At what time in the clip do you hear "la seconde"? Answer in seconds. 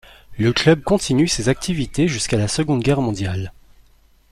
2.35-2.81